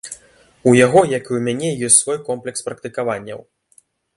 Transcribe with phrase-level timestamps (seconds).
[0.71, 3.39] У яго, як і ў мяне, ёсць свой комплекс практыкаванняў.